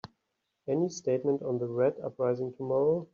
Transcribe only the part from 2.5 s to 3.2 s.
tomorrow?